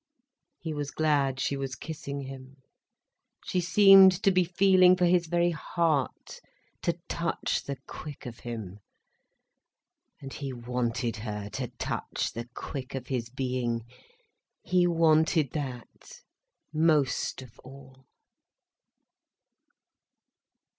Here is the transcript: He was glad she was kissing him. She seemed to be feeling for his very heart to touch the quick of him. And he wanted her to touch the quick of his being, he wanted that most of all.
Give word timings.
He 0.57 0.73
was 0.73 0.89
glad 0.89 1.39
she 1.39 1.55
was 1.55 1.75
kissing 1.75 2.21
him. 2.21 2.57
She 3.45 3.61
seemed 3.61 4.11
to 4.23 4.31
be 4.31 4.43
feeling 4.43 4.95
for 4.95 5.05
his 5.05 5.27
very 5.27 5.51
heart 5.51 6.39
to 6.81 6.97
touch 7.07 7.61
the 7.61 7.77
quick 7.85 8.25
of 8.25 8.39
him. 8.39 8.79
And 10.19 10.33
he 10.33 10.53
wanted 10.53 11.17
her 11.17 11.51
to 11.51 11.67
touch 11.77 12.31
the 12.33 12.49
quick 12.55 12.95
of 12.95 13.09
his 13.09 13.29
being, 13.29 13.85
he 14.63 14.87
wanted 14.87 15.51
that 15.51 15.87
most 16.73 17.43
of 17.43 17.59
all. 17.59 18.07